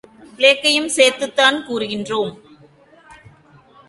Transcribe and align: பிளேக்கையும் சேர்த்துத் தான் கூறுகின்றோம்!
பிளேக்கையும் 0.37 0.87
சேர்த்துத் 0.87 1.35
தான் 1.35 1.65
கூறுகின்றோம்! 1.67 2.31